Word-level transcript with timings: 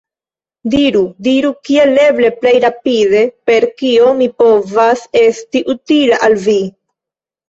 Diru, 0.75 0.99
diru 1.25 1.49
kiel 1.67 1.99
eble 2.03 2.31
plej 2.39 2.53
rapide, 2.63 3.21
per 3.49 3.67
kio 3.81 4.07
mi 4.21 4.29
povas 4.39 5.05
esti 5.21 5.63
utila 5.75 6.19
al 6.29 6.37
vi! 6.47 6.57